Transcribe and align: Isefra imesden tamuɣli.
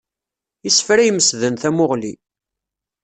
Isefra 0.69 1.03
imesden 1.09 1.55
tamuɣli. 1.61 2.13